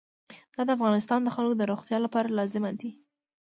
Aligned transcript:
دا 0.55 0.61
د 0.67 0.69
افغانستان 0.77 1.19
د 1.23 1.29
خلکو 1.35 1.55
د 1.59 1.63
روغتیا 1.71 1.97
لپاره 2.05 2.35
لازم 2.37 2.63
دی. 2.79 2.89